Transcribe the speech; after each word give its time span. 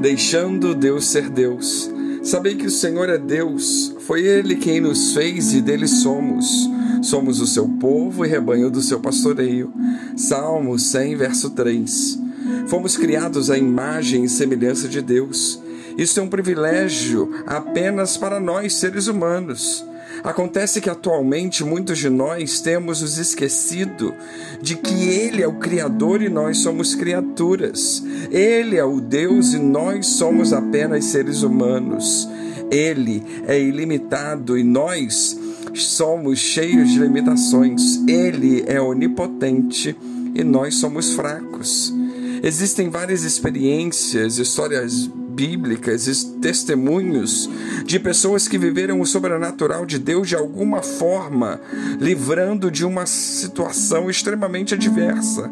Deixando 0.00 0.74
Deus 0.74 1.06
ser 1.06 1.28
Deus. 1.28 1.90
Sabei 2.22 2.54
que 2.54 2.66
o 2.66 2.70
Senhor 2.70 3.08
é 3.08 3.18
Deus, 3.18 3.94
foi 4.00 4.22
Ele 4.22 4.56
quem 4.56 4.80
nos 4.80 5.12
fez 5.12 5.52
e 5.54 5.60
dele 5.60 5.86
somos. 5.86 6.46
Somos 7.02 7.40
o 7.40 7.46
seu 7.46 7.68
povo 7.68 8.24
e 8.24 8.28
rebanho 8.28 8.70
do 8.70 8.82
seu 8.82 8.98
pastoreio. 8.98 9.72
Salmo 10.16 10.78
100, 10.78 11.16
verso 11.16 11.50
3. 11.50 12.18
Fomos 12.66 12.96
criados 12.96 13.50
à 13.50 13.56
imagem 13.56 14.24
e 14.24 14.28
semelhança 14.28 14.88
de 14.88 15.00
Deus. 15.00 15.60
Isso 15.96 16.18
é 16.18 16.22
um 16.22 16.28
privilégio 16.28 17.30
apenas 17.46 18.16
para 18.16 18.40
nós, 18.40 18.74
seres 18.74 19.06
humanos. 19.06 19.84
Acontece 20.24 20.80
que 20.80 20.90
atualmente 20.90 21.64
muitos 21.64 21.98
de 21.98 22.08
nós 22.08 22.60
temos 22.60 23.02
nos 23.02 23.18
esquecido 23.18 24.14
de 24.60 24.76
que 24.76 25.08
Ele 25.08 25.42
é 25.42 25.46
o 25.46 25.58
Criador 25.58 26.22
e 26.22 26.28
nós 26.28 26.58
somos 26.58 26.94
criaturas. 26.94 28.02
Ele 28.30 28.76
é 28.76 28.84
o 28.84 29.00
Deus 29.00 29.52
e 29.52 29.58
nós 29.58 30.06
somos 30.06 30.52
apenas 30.52 31.04
seres 31.06 31.42
humanos. 31.42 32.28
Ele 32.70 33.22
é 33.46 33.60
ilimitado 33.60 34.58
e 34.58 34.64
nós 34.64 35.38
somos 35.74 36.38
cheios 36.38 36.90
de 36.90 36.98
limitações. 36.98 38.00
Ele 38.08 38.64
é 38.66 38.80
onipotente 38.80 39.96
e 40.34 40.42
nós 40.42 40.76
somos 40.76 41.12
fracos. 41.12 41.94
Existem 42.42 42.90
várias 42.90 43.22
experiências, 43.22 44.38
histórias 44.38 45.10
bíblicas 45.36 46.08
e 46.08 46.40
testemunhos 46.40 47.48
de 47.84 48.00
pessoas 48.00 48.48
que 48.48 48.56
viveram 48.56 49.02
o 49.02 49.06
sobrenatural 49.06 49.84
de 49.84 49.98
Deus 49.98 50.26
de 50.26 50.34
alguma 50.34 50.82
forma, 50.82 51.60
livrando 52.00 52.70
de 52.70 52.86
uma 52.86 53.04
situação 53.04 54.08
extremamente 54.08 54.72
adversa. 54.72 55.50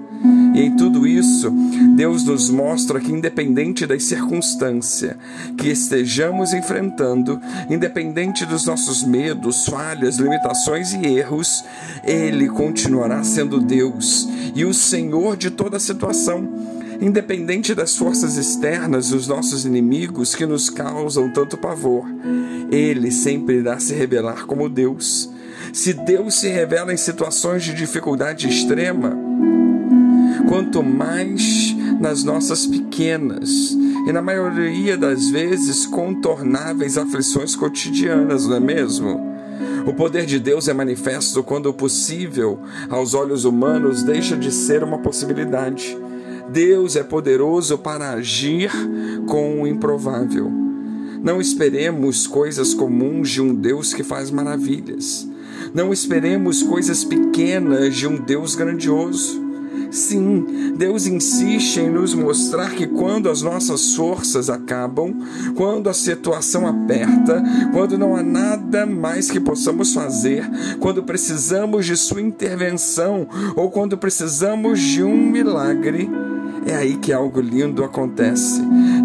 E 0.54 0.62
em 0.62 0.74
tudo 0.74 1.06
isso, 1.06 1.50
Deus 1.96 2.24
nos 2.24 2.48
mostra 2.48 2.98
que, 2.98 3.12
independente 3.12 3.86
das 3.86 4.04
circunstâncias 4.04 5.16
que 5.58 5.68
estejamos 5.68 6.54
enfrentando, 6.54 7.38
independente 7.68 8.46
dos 8.46 8.64
nossos 8.64 9.04
medos, 9.04 9.66
falhas, 9.66 10.16
limitações 10.16 10.94
e 10.94 11.04
erros, 11.06 11.62
Ele 12.04 12.48
continuará 12.48 13.22
sendo 13.22 13.60
Deus 13.60 14.26
e 14.54 14.64
o 14.64 14.72
Senhor 14.72 15.36
de 15.36 15.50
toda 15.50 15.76
a 15.76 15.80
situação 15.80 16.73
independente 17.00 17.74
das 17.74 17.96
forças 17.96 18.36
externas 18.36 19.10
dos 19.10 19.26
nossos 19.26 19.64
inimigos 19.64 20.34
que 20.34 20.46
nos 20.46 20.70
causam 20.70 21.30
tanto 21.30 21.56
pavor, 21.56 22.06
ele 22.70 23.10
sempre 23.10 23.58
irá 23.58 23.78
se 23.78 23.94
revelar 23.94 24.46
como 24.46 24.68
Deus. 24.68 25.30
Se 25.72 25.92
Deus 25.92 26.34
se 26.36 26.48
revela 26.48 26.92
em 26.92 26.96
situações 26.96 27.64
de 27.64 27.74
dificuldade 27.74 28.48
extrema, 28.48 29.16
quanto 30.48 30.82
mais 30.82 31.74
nas 32.00 32.22
nossas 32.22 32.66
pequenas 32.66 33.76
e 34.06 34.12
na 34.12 34.20
maioria 34.20 34.96
das 34.96 35.30
vezes 35.30 35.86
contornáveis 35.86 36.98
aflições 36.98 37.56
cotidianas, 37.56 38.46
não 38.46 38.56
é 38.56 38.60
mesmo? 38.60 39.34
O 39.86 39.92
poder 39.92 40.24
de 40.26 40.38
Deus 40.38 40.66
é 40.66 40.72
manifesto 40.72 41.42
quando 41.42 41.66
o 41.66 41.74
possível 41.74 42.58
aos 42.88 43.14
olhos 43.14 43.44
humanos 43.44 44.02
deixa 44.02 44.36
de 44.36 44.50
ser 44.50 44.82
uma 44.82 44.98
possibilidade. 44.98 45.96
Deus 46.48 46.96
é 46.96 47.02
poderoso 47.02 47.78
para 47.78 48.10
agir 48.10 48.70
com 49.26 49.62
o 49.62 49.66
improvável. 49.66 50.50
Não 51.22 51.40
esperemos 51.40 52.26
coisas 52.26 52.74
comuns 52.74 53.30
de 53.30 53.40
um 53.40 53.54
Deus 53.54 53.94
que 53.94 54.02
faz 54.02 54.30
maravilhas. 54.30 55.26
Não 55.72 55.92
esperemos 55.92 56.62
coisas 56.62 57.02
pequenas 57.02 57.96
de 57.96 58.06
um 58.06 58.16
Deus 58.16 58.54
grandioso. 58.54 59.42
Sim, 59.90 60.74
Deus 60.76 61.06
insiste 61.06 61.78
em 61.78 61.88
nos 61.88 62.14
mostrar 62.14 62.74
que 62.74 62.86
quando 62.86 63.30
as 63.30 63.42
nossas 63.42 63.94
forças 63.94 64.50
acabam, 64.50 65.14
quando 65.54 65.88
a 65.88 65.94
situação 65.94 66.66
aperta, 66.66 67.42
quando 67.72 67.96
não 67.96 68.16
há 68.16 68.22
nada 68.22 68.84
mais 68.84 69.30
que 69.30 69.38
possamos 69.38 69.94
fazer, 69.94 70.44
quando 70.80 71.04
precisamos 71.04 71.86
de 71.86 71.96
Sua 71.96 72.20
intervenção 72.20 73.28
ou 73.54 73.70
quando 73.70 73.96
precisamos 73.96 74.80
de 74.80 75.02
um 75.02 75.16
milagre, 75.16 76.10
é 76.66 76.74
aí 76.74 76.96
que 76.96 77.12
algo 77.12 77.40
lindo 77.40 77.84
acontece. 77.84 78.60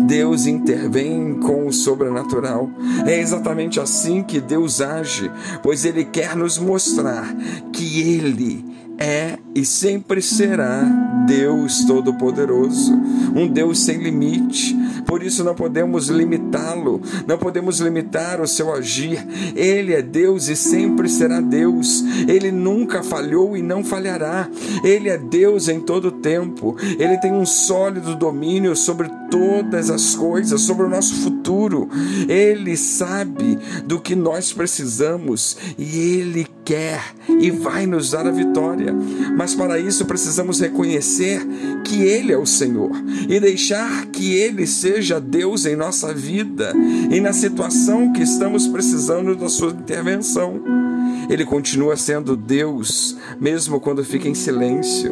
Deus 0.08 0.46
intervém 0.46 1.36
com 1.36 1.68
o 1.68 1.74
sobrenatural. 1.74 2.70
É 3.06 3.20
exatamente 3.20 3.80
assim 3.80 4.24
que 4.24 4.40
Deus 4.40 4.82
age, 4.82 5.30
pois 5.62 5.86
Ele 5.86 6.06
quer 6.06 6.36
nos 6.36 6.58
mostrar 6.58 7.34
que 7.72 8.02
Ele 8.02 8.66
é 8.98 9.38
e 9.56 9.64
sempre 9.66 10.22
será 10.22 10.84
Deus 11.26 11.86
Todo-Poderoso, 11.86 12.94
um 13.36 13.48
Deus 13.48 13.80
sem 13.80 13.98
limite. 13.98 14.78
Por 15.06 15.24
isso 15.24 15.44
não 15.44 15.56
podemos 15.56 16.08
limitá-lo, 16.08 17.02
não 17.26 17.38
podemos 17.38 17.80
limitar 17.80 18.40
o 18.42 18.48
seu 18.48 18.74
agir. 18.74 19.26
Ele 19.56 19.94
é 19.94 20.02
Deus 20.02 20.48
e 20.48 20.56
sempre 20.56 21.10
será 21.10 21.42
Deus. 21.42 22.04
Ele 22.28 22.52
nunca 22.52 23.02
falhou 23.02 23.58
e 23.58 23.62
não 23.62 23.84
falhará. 23.84 24.48
Ele 24.84 25.10
é 25.10 25.18
Deus 25.18 25.68
em 25.68 25.80
todo 25.80 26.12
tempo. 26.12 26.76
Ele 27.00 27.18
tem 27.18 27.34
um 27.34 27.46
sólido 27.46 28.16
domínio 28.16 28.76
sobre 28.76 29.10
todas 29.32 29.90
as 29.90 30.16
coisas, 30.16 30.62
sobre 30.62 30.86
o 30.86 30.90
nosso 30.90 31.16
futuro. 31.16 31.90
Ele 32.28 32.78
sabe 32.78 33.58
do 33.86 34.00
que 34.00 34.16
nós 34.16 34.54
precisamos 34.54 35.58
e 35.78 36.20
ele 36.20 36.48
quer 36.64 37.02
e 37.40 37.50
vai 37.50 37.86
nos 37.86 38.12
dar 38.12 38.28
a 38.28 38.32
vitória. 38.32 38.94
Mas 39.36 39.56
para 39.56 39.80
isso 39.80 40.06
precisamos 40.06 40.60
reconhecer 40.60 41.46
que 41.86 42.04
Ele 42.04 42.34
é 42.34 42.38
o 42.38 42.46
Senhor 42.46 42.92
e 43.28 43.40
deixar 43.40 44.06
que 44.08 44.34
Ele 44.34 44.68
seja 44.68 45.20
Deus 45.20 45.66
em 45.66 45.76
nossa 45.76 46.14
vida 46.14 46.74
e 47.10 47.20
na 47.20 47.34
situação 47.34 48.12
que 48.12 48.22
estamos 48.22 48.68
precisando 48.68 49.36
da 49.36 49.50
Sua 49.50 49.72
intervenção. 49.72 50.89
Ele 51.30 51.46
continua 51.46 51.96
sendo 51.96 52.36
Deus, 52.36 53.16
mesmo 53.40 53.80
quando 53.80 54.04
fica 54.04 54.28
em 54.28 54.34
silêncio. 54.34 55.12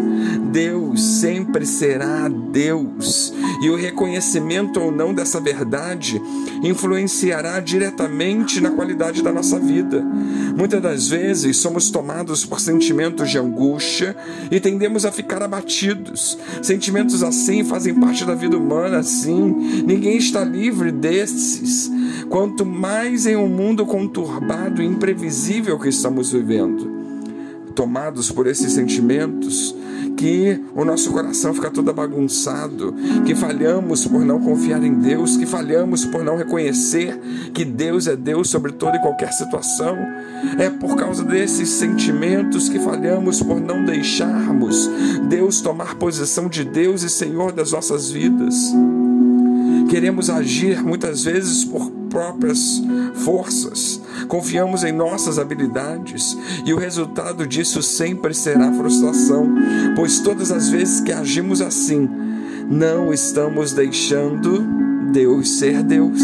Deus 0.52 1.00
sempre 1.20 1.64
será 1.64 2.28
Deus, 2.28 3.32
e 3.62 3.70
o 3.70 3.76
reconhecimento 3.76 4.80
ou 4.80 4.92
não 4.92 5.14
dessa 5.14 5.40
verdade 5.40 6.20
influenciará 6.64 7.60
diretamente 7.60 8.60
na 8.60 8.72
qualidade 8.72 9.22
da 9.22 9.32
nossa 9.32 9.60
vida. 9.60 10.04
Muitas 10.58 10.82
das 10.82 11.08
vezes 11.08 11.58
somos 11.58 11.92
tomados 11.92 12.44
por 12.44 12.60
sentimentos 12.60 13.30
de 13.30 13.38
angústia 13.38 14.16
e 14.50 14.60
tendemos 14.60 15.06
a 15.06 15.12
ficar 15.12 15.44
abatidos. 15.44 16.36
Sentimentos 16.64 17.22
assim 17.22 17.64
fazem 17.64 17.94
parte 17.94 18.26
da 18.26 18.34
vida 18.34 18.58
humana, 18.58 19.04
sim. 19.04 19.84
Ninguém 19.86 20.18
está 20.18 20.44
livre 20.44 20.92
desses. 20.92 21.92
Quanto 22.28 22.66
mais 22.66 23.28
em 23.28 23.36
um 23.36 23.48
mundo 23.48 23.86
conturbado 23.86 24.82
e 24.82 24.86
imprevisível 24.86 25.78
que 25.78 25.90
estamos 25.90 26.07
vivendo, 26.32 26.90
tomados 27.76 28.32
por 28.32 28.48
esses 28.48 28.74
sentimentos, 28.74 29.76
que 30.18 30.60
o 30.76 30.84
nosso 30.84 31.12
coração 31.12 31.54
fica 31.54 31.70
todo 31.70 31.94
bagunçado, 31.94 32.94
que 33.26 33.36
falhamos 33.36 34.06
por 34.06 34.26
não 34.26 34.40
confiar 34.40 34.84
em 34.84 34.96
Deus, 34.96 35.38
que 35.38 35.46
falhamos 35.46 36.06
por 36.06 36.24
não 36.24 36.36
reconhecer 36.36 37.18
que 37.54 37.64
Deus 37.64 38.08
é 38.08 38.16
Deus 38.16 38.50
sobre 38.50 38.72
toda 38.72 38.98
e 38.98 39.02
qualquer 39.02 39.32
situação. 39.32 39.96
É 40.58 40.70
por 40.70 40.96
causa 40.96 41.24
desses 41.24 41.70
sentimentos 41.70 42.68
que 42.68 42.80
falhamos 42.80 43.42
por 43.44 43.62
não 43.62 43.86
deixarmos 43.86 44.90
Deus 45.30 45.62
tomar 45.62 45.96
posição 45.96 46.50
de 46.50 46.64
Deus 46.64 47.04
e 47.04 47.10
Senhor 47.10 47.52
das 47.52 47.72
nossas 47.72 48.10
vidas. 48.10 48.56
Queremos 49.90 50.30
agir 50.30 50.84
muitas 50.84 51.24
vezes 51.24 51.64
por 51.64 51.97
próprias 52.08 52.82
forças, 53.16 54.02
confiamos 54.28 54.84
em 54.84 54.92
nossas 54.92 55.38
habilidades 55.38 56.38
e 56.66 56.74
o 56.74 56.78
resultado 56.78 57.46
disso 57.46 57.82
sempre 57.82 58.34
será 58.34 58.72
frustração, 58.74 59.48
pois 59.96 60.20
todas 60.20 60.52
as 60.52 60.70
vezes 60.70 61.02
que 61.02 61.12
agimos 61.12 61.62
assim, 61.62 62.10
não 62.70 63.14
estamos 63.14 63.74
deixando 63.74 64.87
Deus 65.12 65.58
ser 65.58 65.84
Deus. 65.84 66.22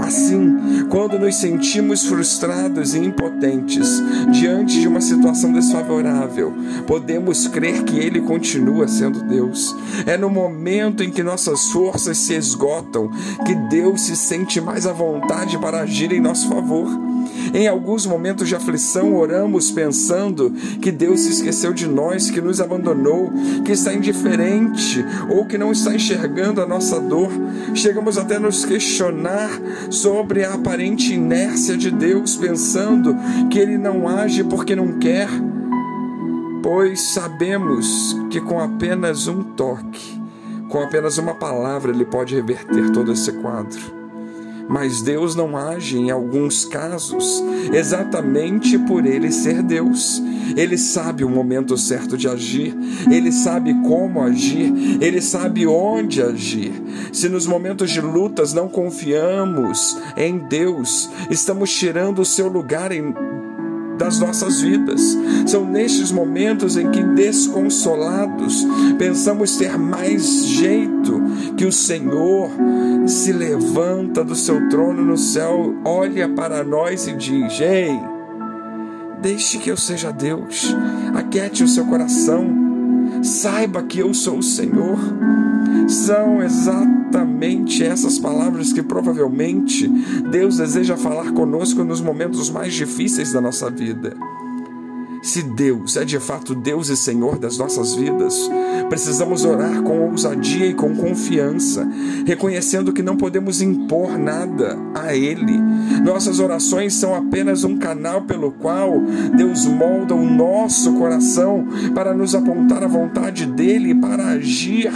Assim, 0.00 0.86
quando 0.88 1.18
nos 1.18 1.36
sentimos 1.36 2.04
frustrados 2.04 2.94
e 2.94 2.98
impotentes 2.98 4.02
diante 4.32 4.80
de 4.80 4.88
uma 4.88 5.00
situação 5.00 5.52
desfavorável, 5.52 6.54
podemos 6.86 7.46
crer 7.46 7.82
que 7.82 7.98
Ele 7.98 8.20
continua 8.20 8.88
sendo 8.88 9.22
Deus. 9.22 9.74
É 10.06 10.16
no 10.16 10.30
momento 10.30 11.02
em 11.02 11.10
que 11.10 11.22
nossas 11.22 11.70
forças 11.70 12.18
se 12.18 12.34
esgotam 12.34 13.10
que 13.44 13.54
Deus 13.68 14.02
se 14.02 14.16
sente 14.16 14.60
mais 14.60 14.86
à 14.86 14.92
vontade 14.92 15.58
para 15.58 15.80
agir 15.80 16.12
em 16.12 16.20
nosso 16.20 16.48
favor. 16.48 17.07
Em 17.54 17.66
alguns 17.66 18.06
momentos 18.06 18.48
de 18.48 18.54
aflição, 18.54 19.14
oramos 19.14 19.70
pensando 19.70 20.50
que 20.80 20.92
Deus 20.92 21.20
se 21.20 21.30
esqueceu 21.30 21.72
de 21.72 21.86
nós, 21.86 22.30
que 22.30 22.40
nos 22.40 22.60
abandonou, 22.60 23.32
que 23.64 23.72
está 23.72 23.92
indiferente 23.92 25.04
ou 25.30 25.46
que 25.46 25.58
não 25.58 25.72
está 25.72 25.94
enxergando 25.94 26.60
a 26.60 26.66
nossa 26.66 27.00
dor. 27.00 27.30
Chegamos 27.74 28.18
até 28.18 28.36
a 28.36 28.40
nos 28.40 28.64
questionar 28.64 29.50
sobre 29.90 30.44
a 30.44 30.54
aparente 30.54 31.14
inércia 31.14 31.76
de 31.76 31.90
Deus, 31.90 32.36
pensando 32.36 33.16
que 33.50 33.58
Ele 33.58 33.78
não 33.78 34.08
age 34.08 34.44
porque 34.44 34.76
não 34.76 34.98
quer, 34.98 35.28
pois 36.62 37.00
sabemos 37.00 38.16
que 38.30 38.40
com 38.40 38.60
apenas 38.60 39.26
um 39.26 39.42
toque 39.42 40.18
Com 40.68 40.82
apenas 40.82 41.16
uma 41.16 41.34
palavra, 41.34 41.90
Ele 41.90 42.04
pode 42.04 42.34
reverter 42.34 42.92
todo 42.92 43.12
esse 43.12 43.32
quadro. 43.32 43.97
Mas 44.68 45.00
Deus 45.00 45.34
não 45.34 45.56
age 45.56 45.96
em 45.96 46.10
alguns 46.10 46.64
casos 46.64 47.42
exatamente 47.72 48.78
por 48.78 49.06
Ele 49.06 49.32
ser 49.32 49.62
Deus. 49.62 50.22
Ele 50.56 50.76
sabe 50.76 51.24
o 51.24 51.28
momento 51.28 51.76
certo 51.76 52.16
de 52.16 52.28
agir, 52.28 52.76
Ele 53.10 53.32
sabe 53.32 53.74
como 53.82 54.22
agir, 54.22 54.72
Ele 55.00 55.20
sabe 55.20 55.66
onde 55.66 56.22
agir. 56.22 56.72
Se 57.12 57.28
nos 57.28 57.46
momentos 57.46 57.90
de 57.90 58.00
lutas 58.00 58.52
não 58.52 58.68
confiamos 58.68 59.96
em 60.16 60.38
Deus, 60.38 61.08
estamos 61.30 61.72
tirando 61.72 62.20
o 62.20 62.24
seu 62.24 62.48
lugar 62.48 62.92
em 62.92 63.14
das 63.98 64.18
nossas 64.20 64.60
vidas. 64.60 65.18
São 65.46 65.64
nestes 65.64 66.12
momentos 66.12 66.76
em 66.76 66.90
que, 66.90 67.02
desconsolados, 67.02 68.64
pensamos 68.96 69.56
ter 69.56 69.76
mais 69.76 70.46
jeito 70.46 71.20
que 71.56 71.66
o 71.66 71.72
Senhor 71.72 72.50
se 73.06 73.32
levanta 73.32 74.22
do 74.24 74.34
seu 74.34 74.68
trono 74.68 75.04
no 75.04 75.18
céu, 75.18 75.74
olha 75.84 76.28
para 76.28 76.62
nós 76.62 77.06
e 77.08 77.14
diz: 77.14 77.60
Ei, 77.60 77.98
deixe 79.20 79.58
que 79.58 79.70
eu 79.70 79.76
seja 79.76 80.12
Deus, 80.12 80.74
aquiete 81.14 81.64
o 81.64 81.68
seu 81.68 81.84
coração, 81.86 82.67
saiba 83.22 83.82
que 83.82 83.98
eu 83.98 84.12
sou 84.14 84.38
o 84.38 84.42
Senhor. 84.42 84.98
São 85.88 86.42
exatamente 86.42 87.82
essas 87.82 88.18
palavras 88.18 88.72
que 88.72 88.82
provavelmente 88.82 89.88
Deus 90.30 90.56
deseja 90.58 90.96
falar 90.96 91.32
conosco 91.32 91.84
nos 91.84 92.00
momentos 92.00 92.50
mais 92.50 92.74
difíceis 92.74 93.32
da 93.32 93.40
nossa 93.40 93.70
vida. 93.70 94.16
Se 95.22 95.42
Deus 95.42 95.96
é 95.96 96.04
de 96.04 96.18
fato 96.20 96.54
Deus 96.54 96.88
e 96.88 96.96
Senhor 96.96 97.38
das 97.38 97.58
nossas 97.58 97.94
vidas, 97.94 98.48
precisamos 98.88 99.44
orar 99.44 99.82
com 99.82 100.08
ousadia 100.08 100.66
e 100.66 100.74
com 100.74 100.94
confiança, 100.94 101.88
reconhecendo 102.24 102.92
que 102.92 103.02
não 103.02 103.16
podemos 103.16 103.60
impor 103.60 104.16
nada 104.16 104.78
a 104.94 105.14
Ele. 105.14 105.58
Nossas 106.04 106.38
orações 106.38 106.94
são 106.94 107.14
apenas 107.14 107.64
um 107.64 107.78
canal 107.78 108.22
pelo 108.22 108.52
qual 108.52 109.00
Deus 109.36 109.66
molda 109.66 110.14
o 110.14 110.24
nosso 110.24 110.94
coração 110.94 111.66
para 111.94 112.14
nos 112.14 112.34
apontar 112.34 112.82
a 112.82 112.88
vontade 112.88 113.46
dEle 113.46 113.90
e 113.90 113.94
para 113.94 114.28
agir 114.28 114.92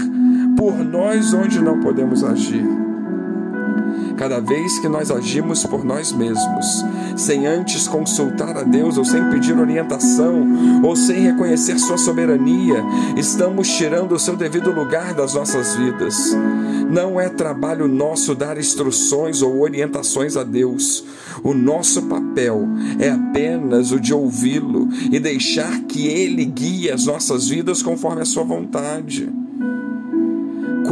por 0.56 0.76
nós 0.84 1.34
onde 1.34 1.60
não 1.60 1.80
podemos 1.80 2.22
agir. 2.22 2.81
Cada 4.16 4.40
vez 4.40 4.78
que 4.78 4.88
nós 4.88 5.10
agimos 5.10 5.64
por 5.64 5.84
nós 5.84 6.12
mesmos, 6.12 6.84
sem 7.16 7.46
antes 7.46 7.88
consultar 7.88 8.56
a 8.56 8.62
Deus 8.62 8.98
ou 8.98 9.04
sem 9.04 9.30
pedir 9.30 9.58
orientação 9.58 10.82
ou 10.82 10.94
sem 10.94 11.20
reconhecer 11.20 11.78
Sua 11.78 11.98
soberania, 11.98 12.84
estamos 13.16 13.68
tirando 13.68 14.12
o 14.12 14.18
seu 14.18 14.36
devido 14.36 14.70
lugar 14.70 15.14
das 15.14 15.34
nossas 15.34 15.74
vidas. 15.74 16.36
Não 16.90 17.20
é 17.20 17.28
trabalho 17.28 17.88
nosso 17.88 18.34
dar 18.34 18.58
instruções 18.58 19.42
ou 19.42 19.60
orientações 19.60 20.36
a 20.36 20.44
Deus. 20.44 21.04
O 21.42 21.54
nosso 21.54 22.02
papel 22.02 22.68
é 22.98 23.10
apenas 23.10 23.92
o 23.92 24.00
de 24.00 24.12
ouvi-lo 24.12 24.88
e 25.10 25.18
deixar 25.18 25.80
que 25.84 26.06
Ele 26.06 26.44
guie 26.44 26.90
as 26.90 27.06
nossas 27.06 27.48
vidas 27.48 27.82
conforme 27.82 28.22
a 28.22 28.26
Sua 28.26 28.44
vontade. 28.44 29.41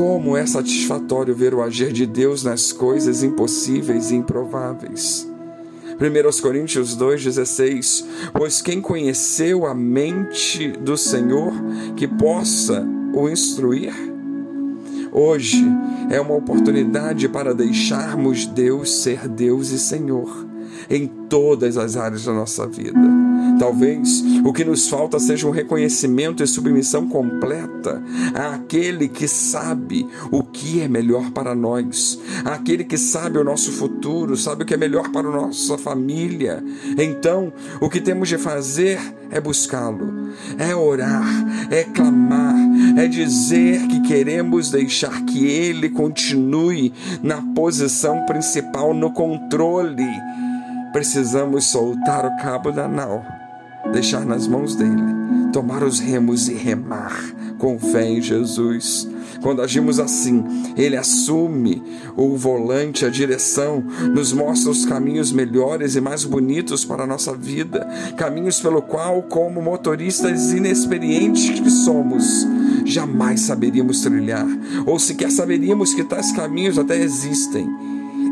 Como 0.01 0.35
é 0.35 0.47
satisfatório 0.47 1.35
ver 1.35 1.53
o 1.53 1.63
agir 1.63 1.93
de 1.93 2.07
Deus 2.07 2.43
nas 2.43 2.73
coisas 2.73 3.23
impossíveis 3.23 4.11
e 4.11 4.15
improváveis. 4.15 5.31
1 6.01 6.41
Coríntios 6.41 6.97
2,16: 6.97 8.07
Pois 8.33 8.63
quem 8.63 8.81
conheceu 8.81 9.67
a 9.67 9.75
mente 9.75 10.69
do 10.69 10.97
Senhor 10.97 11.53
que 11.99 12.09
possa 12.09 12.83
o 13.13 13.29
instruir? 13.29 13.93
Hoje 15.13 15.63
é 16.09 16.19
uma 16.19 16.35
oportunidade 16.35 17.29
para 17.29 17.55
deixarmos 17.55 18.47
Deus 18.47 19.03
ser 19.03 19.29
Deus 19.29 19.69
e 19.69 19.79
Senhor 19.79 20.49
em 20.89 21.07
todas 21.29 21.77
as 21.77 21.95
áreas 21.95 22.25
da 22.25 22.33
nossa 22.33 22.67
vida. 22.67 23.20
Talvez 23.59 24.25
o 24.45 24.53
que 24.53 24.65
nos 24.65 24.89
falta 24.89 25.19
seja 25.19 25.47
um 25.47 25.51
reconhecimento 25.51 26.43
e 26.43 26.47
submissão 26.47 27.07
completa 27.07 28.03
àquele 28.35 29.09
que 29.09 29.29
sabe 29.29 30.07
o 30.31 30.43
que 30.43 30.81
é 30.81 30.89
melhor 30.89 31.31
para 31.31 31.55
nós, 31.55 32.19
àquele 32.45 32.85
que 32.85 32.97
sabe 32.97 33.39
o 33.39 33.45
nosso 33.45 33.73
futuro, 33.73 34.37
sabe 34.37 34.63
o 34.63 34.67
que 34.67 34.75
é 34.75 34.77
melhor 34.77 35.11
para 35.11 35.29
a 35.29 35.33
nossa 35.33 35.77
família. 35.77 36.63
Então, 36.99 37.53
o 37.81 37.89
que 37.89 38.01
temos 38.01 38.29
de 38.29 38.39
fazer 38.39 38.99
é 39.31 39.41
buscá-lo, 39.41 40.31
é 40.59 40.75
orar, 40.75 41.27
é 41.71 41.85
clamar, 41.85 42.57
é 42.97 43.07
dizer 43.07 43.87
que 43.87 44.01
queremos 44.01 44.71
deixar 44.71 45.25
que 45.25 45.47
ele 45.47 45.91
continue 45.91 46.93
na 47.23 47.43
posição 47.55 48.25
principal, 48.27 48.93
no 48.93 49.13
controle 49.13 50.09
Precisamos 50.93 51.67
soltar 51.67 52.27
o 52.27 52.37
cabo 52.43 52.73
da 52.73 52.89
nau, 52.89 53.25
deixar 53.93 54.25
nas 54.25 54.47
mãos 54.47 54.75
dele, 54.75 55.03
tomar 55.53 55.83
os 55.83 56.01
remos 56.01 56.49
e 56.49 56.55
remar 56.55 57.13
com 57.59 57.79
fé 57.79 58.09
em 58.09 58.21
Jesus. 58.21 59.07
Quando 59.41 59.63
agimos 59.63 60.01
assim, 60.01 60.45
Ele 60.77 60.97
assume 60.97 61.83
o 62.17 62.37
volante, 62.37 63.07
a 63.07 63.09
direção, 63.09 63.85
nos 64.13 64.33
mostra 64.33 64.71
os 64.71 64.85
caminhos 64.85 65.31
melhores 65.31 65.95
e 65.95 66.01
mais 66.01 66.25
bonitos 66.25 66.85
para 66.85 67.05
a 67.05 67.07
nossa 67.07 67.35
vida, 67.35 67.87
caminhos 68.17 68.61
pelo 68.61 68.83
qual, 68.83 69.23
como 69.23 69.63
motoristas 69.63 70.53
inexperientes 70.53 71.61
que 71.61 71.71
somos, 71.71 72.47
jamais 72.85 73.43
saberíamos 73.43 74.01
trilhar, 74.01 74.47
ou 74.85 74.99
sequer 74.99 75.31
saberíamos 75.31 75.95
que 75.95 76.03
tais 76.03 76.33
caminhos 76.33 76.79
até 76.79 77.01
existem 77.01 77.69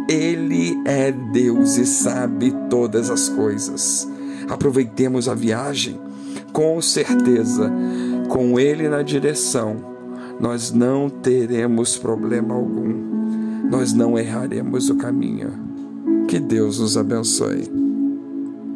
ele 0.08 0.80
é 0.86 1.12
Deus 1.12 1.76
e 1.76 1.84
sabe 1.84 2.54
todas 2.70 3.10
as 3.10 3.28
coisas. 3.28 4.08
Aproveitemos 4.48 5.28
a 5.28 5.34
viagem, 5.34 6.00
com 6.52 6.80
certeza, 6.80 7.70
com 8.28 8.58
Ele 8.58 8.88
na 8.88 9.02
direção, 9.02 9.76
nós 10.40 10.72
não 10.72 11.10
teremos 11.10 11.96
problema 11.98 12.54
algum, 12.54 13.68
nós 13.70 13.92
não 13.92 14.18
erraremos 14.18 14.88
o 14.88 14.96
caminho. 14.96 15.50
Que 16.26 16.38
Deus 16.38 16.78
nos 16.78 16.96
abençoe. 16.96 17.77